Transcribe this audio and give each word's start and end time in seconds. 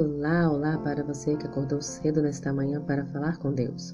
Olá, 0.00 0.50
olá 0.50 0.78
para 0.78 1.04
você 1.04 1.36
que 1.36 1.46
acordou 1.46 1.82
cedo 1.82 2.22
nesta 2.22 2.50
manhã 2.54 2.80
para 2.80 3.04
falar 3.04 3.36
com 3.36 3.52
Deus. 3.52 3.92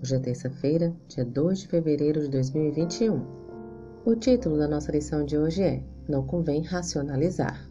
Hoje 0.00 0.14
é 0.14 0.20
terça-feira, 0.20 0.94
dia 1.08 1.24
2 1.24 1.58
de 1.58 1.66
fevereiro 1.66 2.20
de 2.20 2.28
2021. 2.28 3.20
O 4.04 4.14
título 4.14 4.56
da 4.56 4.68
nossa 4.68 4.92
lição 4.92 5.24
de 5.24 5.36
hoje 5.36 5.64
é 5.64 5.82
Não 6.08 6.24
convém 6.24 6.62
racionalizar. 6.62 7.68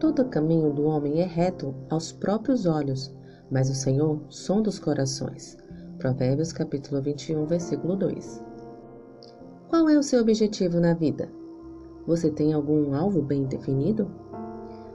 Todo 0.00 0.30
caminho 0.30 0.72
do 0.72 0.84
homem 0.84 1.20
é 1.20 1.26
reto 1.26 1.74
aos 1.90 2.10
próprios 2.10 2.64
olhos, 2.64 3.14
mas 3.50 3.68
o 3.68 3.74
Senhor 3.74 4.22
sonda 4.30 4.70
os 4.70 4.78
corações. 4.78 5.58
Provérbios 5.98 6.54
capítulo 6.54 7.02
21, 7.02 7.44
versículo 7.44 7.96
2. 7.96 8.42
Qual 9.68 9.90
é 9.90 9.98
o 9.98 10.02
seu 10.02 10.22
objetivo 10.22 10.80
na 10.80 10.94
vida? 10.94 11.28
Você 12.06 12.30
tem 12.30 12.54
algum 12.54 12.94
alvo 12.94 13.20
bem 13.20 13.44
definido? 13.44 14.10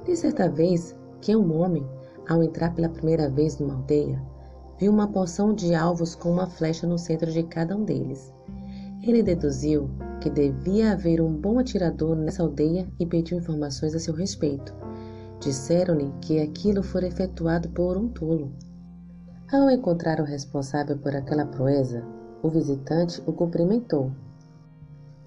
De 0.03 0.15
certa 0.15 0.49
vez 0.49 0.99
que 1.21 1.35
um 1.35 1.57
homem, 1.57 1.85
ao 2.27 2.43
entrar 2.43 2.73
pela 2.73 2.89
primeira 2.89 3.29
vez 3.29 3.59
numa 3.59 3.75
aldeia, 3.75 4.21
viu 4.77 4.91
uma 4.91 5.07
porção 5.07 5.53
de 5.53 5.75
alvos 5.75 6.16
com 6.16 6.31
uma 6.31 6.48
flecha 6.48 6.88
no 6.88 6.98
centro 6.98 7.31
de 7.31 7.43
cada 7.43 7.77
um 7.77 7.85
deles. 7.85 8.34
Ele 9.03 9.23
deduziu 9.23 9.89
que 10.20 10.29
devia 10.29 10.91
haver 10.93 11.21
um 11.21 11.34
bom 11.34 11.59
atirador 11.59 12.15
nessa 12.15 12.43
aldeia 12.43 12.88
e 12.99 13.05
pediu 13.05 13.38
informações 13.38 13.95
a 13.95 13.99
seu 13.99 14.13
respeito. 14.13 14.73
Disseram-lhe 15.39 16.12
que 16.21 16.39
aquilo 16.39 16.84
fora 16.84 17.07
efetuado 17.07 17.70
por 17.70 17.98
um 17.98 18.07
tolo. 18.09 18.51
Ao 19.51 19.70
encontrar 19.70 20.20
o 20.20 20.23
responsável 20.23 20.98
por 20.98 21.15
aquela 21.15 21.45
proeza, 21.45 22.05
o 22.43 22.49
visitante 22.49 23.21
o 23.26 23.34
cumprimentou. 23.34 24.12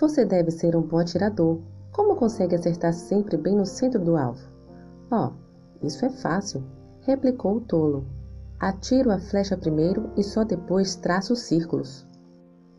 Você 0.01 0.24
deve 0.24 0.51
ser 0.51 0.74
um 0.77 0.83
bom 0.83 0.99
atirador, 0.99 1.61
como 1.93 2.16
consegue 2.16 2.55
acertar 2.55 2.93
sempre 2.93 3.37
bem 3.37 3.57
no 3.57 3.66
centro 3.66 4.02
do 4.02 4.16
alvo? 4.16 4.43
Oh, 5.11 5.30
isso 5.87 6.04
é 6.04 6.10
fácil, 6.10 6.65
replicou 7.01 7.57
o 7.57 7.60
tolo. 7.60 8.07
Atiro 8.59 9.10
a 9.10 9.18
flecha 9.18 9.57
primeiro 9.57 10.10
e 10.16 10.23
só 10.23 10.45
depois 10.45 10.96
traço 10.96 11.37
círculos. 11.37 12.07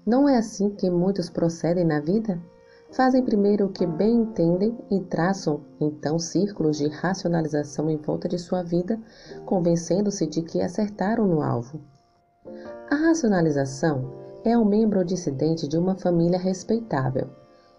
Não 0.05 0.27
é 0.27 0.37
assim 0.37 0.69
que 0.69 0.89
muitos 0.89 1.29
procedem 1.29 1.83
na 1.83 1.99
vida? 1.99 2.41
Fazem 2.91 3.23
primeiro 3.23 3.65
o 3.65 3.71
que 3.71 3.85
bem 3.85 4.21
entendem 4.21 4.77
e 4.89 4.99
traçam 5.01 5.61
então 5.81 6.17
círculos 6.17 6.77
de 6.77 6.87
racionalização 6.87 7.89
em 7.89 7.97
volta 7.97 8.27
de 8.29 8.37
sua 8.37 8.63
vida, 8.63 8.99
convencendo-se 9.45 10.25
de 10.27 10.41
que 10.43 10.61
acertaram 10.61 11.27
no 11.27 11.41
alvo. 11.41 11.81
A 12.89 12.95
racionalização 12.95 14.13
é 14.43 14.55
um 14.57 14.63
membro 14.63 15.03
dissidente 15.03 15.67
de 15.67 15.77
uma 15.77 15.95
família 15.95 16.37
respeitável. 16.37 17.27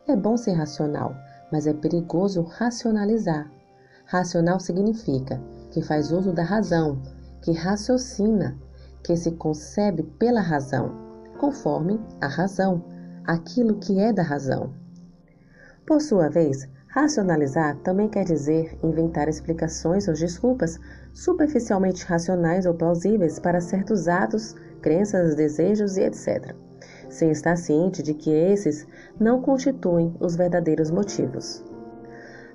É 0.07 0.17
bom 0.17 0.37
ser 0.37 0.53
racional, 0.53 1.15
mas 1.51 1.67
é 1.67 1.73
perigoso 1.73 2.43
racionalizar. 2.43 3.51
Racional 4.07 4.61
significa 4.61 5.41
que 5.71 5.83
faz 5.83 6.13
uso 6.13 6.33
da 6.33 6.43
razão, 6.43 7.03
que 7.43 7.53
raciocina, 7.53 8.57
que 9.05 9.17
se 9.17 9.33
concebe 9.33 10.03
pela 10.03 10.41
razão, 10.41 10.93
conforme 11.39 12.01
a 12.21 12.27
razão, 12.27 12.85
aquilo 13.25 13.79
que 13.79 13.99
é 13.99 14.13
da 14.13 14.23
razão. 14.23 14.73
Por 15.87 16.01
sua 16.01 16.29
vez, 16.29 16.69
racionalizar 16.89 17.77
também 17.79 18.09
quer 18.09 18.25
dizer 18.25 18.79
inventar 18.83 19.29
explicações 19.29 20.09
ou 20.09 20.15
desculpas 20.15 20.79
superficialmente 21.13 22.05
racionais 22.05 22.65
ou 22.65 22.75
plausíveis 22.75 23.39
para 23.39 23.61
certos 23.61 24.09
atos, 24.09 24.55
crenças, 24.81 25.35
desejos 25.35 25.97
e 25.97 26.03
etc 26.03 26.55
sem 27.09 27.31
estar 27.31 27.57
ciente 27.57 28.03
de 28.03 28.15
que 28.15 28.31
esses 28.31 28.87
não 29.19 29.41
constituem 29.41 30.15
os 30.21 30.37
verdadeiros 30.37 30.91
motivos. 30.91 31.65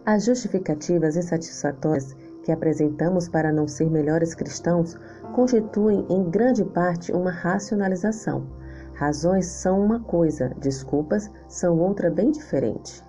As 0.06 0.26
justificativas 0.26 1.16
insatisfatórias 1.16 2.16
que 2.44 2.52
apresentamos 2.52 3.30
para 3.30 3.52
não 3.52 3.68
ser 3.68 3.90
melhores 3.90 4.34
cristãos 4.34 4.98
constituem 5.36 6.06
em 6.10 6.30
grande 6.30 6.66
parte 6.66 7.12
uma 7.12 7.30
racionalização. 7.30 8.48
Razões 8.96 9.46
são 9.46 9.80
uma 9.80 10.00
coisa, 10.00 10.50
desculpas 10.60 11.30
são 11.48 11.78
outra 11.80 12.10
bem 12.10 12.32
diferente. 12.32 13.04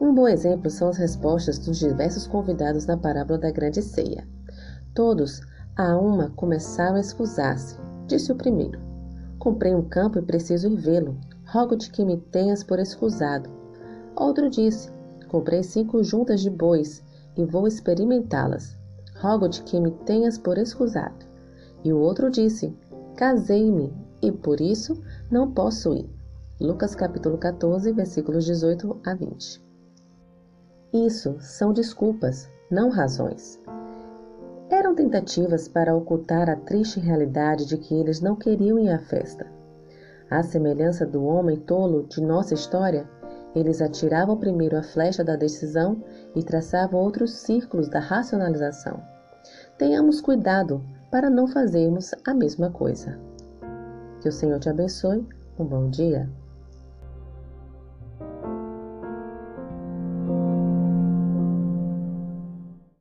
Um 0.00 0.14
bom 0.14 0.28
exemplo 0.28 0.70
são 0.70 0.88
as 0.88 0.96
respostas 0.96 1.58
dos 1.58 1.76
diversos 1.76 2.28
convidados 2.28 2.86
na 2.86 2.96
parábola 2.96 3.40
da 3.40 3.50
grande 3.50 3.82
ceia. 3.82 4.24
Todos, 4.94 5.40
a 5.76 5.96
uma, 5.98 6.30
começaram 6.30 6.96
a 6.96 7.00
excusar-se. 7.00 7.76
Disse 8.06 8.30
o 8.30 8.36
primeiro: 8.36 8.80
Comprei 9.40 9.74
um 9.74 9.82
campo 9.82 10.20
e 10.20 10.22
preciso 10.22 10.68
ir 10.68 10.76
vê-lo. 10.76 11.16
Rogo-te 11.46 11.90
que 11.90 12.04
me 12.04 12.16
tenhas 12.16 12.62
por 12.62 12.78
escusado. 12.78 13.50
Outro 14.14 14.48
disse: 14.48 14.90
Comprei 15.28 15.62
cinco 15.62 16.02
juntas 16.02 16.40
de 16.40 16.50
bois 16.50 17.02
e 17.36 17.44
vou 17.44 17.66
experimentá-las. 17.66 18.76
Rogo-te 19.20 19.62
que 19.62 19.80
me 19.80 19.90
tenhas 19.90 20.38
por 20.38 20.58
escusado. 20.58 21.26
E 21.84 21.92
o 21.92 21.98
outro 21.98 22.30
disse: 22.30 22.74
Casei-me 23.16 23.92
e 24.20 24.32
por 24.32 24.60
isso 24.60 25.00
não 25.30 25.52
posso 25.52 25.94
ir. 25.94 26.08
Lucas 26.60 26.94
capítulo 26.94 27.38
14, 27.38 27.92
versículos 27.92 28.44
18 28.44 29.00
a 29.04 29.14
20. 29.14 29.62
Isso 30.92 31.36
são 31.40 31.72
desculpas, 31.72 32.50
não 32.70 32.88
razões 32.88 33.60
eram 34.70 34.94
tentativas 34.94 35.66
para 35.66 35.94
ocultar 35.94 36.48
a 36.50 36.54
triste 36.54 37.00
realidade 37.00 37.66
de 37.66 37.78
que 37.78 37.94
eles 37.94 38.20
não 38.20 38.36
queriam 38.36 38.78
ir 38.78 38.90
à 38.90 38.98
festa. 38.98 39.46
À 40.30 40.42
semelhança 40.42 41.06
do 41.06 41.24
homem 41.24 41.56
tolo 41.56 42.06
de 42.06 42.20
nossa 42.20 42.52
história, 42.52 43.08
eles 43.54 43.80
atiravam 43.80 44.36
primeiro 44.36 44.76
a 44.76 44.82
flecha 44.82 45.24
da 45.24 45.36
decisão 45.36 46.02
e 46.34 46.42
traçavam 46.42 47.00
outros 47.00 47.32
círculos 47.32 47.88
da 47.88 47.98
racionalização. 47.98 49.02
Tenhamos 49.76 50.20
cuidado 50.20 50.82
para 51.10 51.30
não 51.30 51.46
fazermos 51.46 52.14
a 52.26 52.34
mesma 52.34 52.70
coisa. 52.70 53.18
Que 54.20 54.28
o 54.28 54.32
Senhor 54.32 54.58
te 54.58 54.68
abençoe. 54.68 55.26
Um 55.58 55.64
bom 55.64 55.88
dia. 55.88 56.28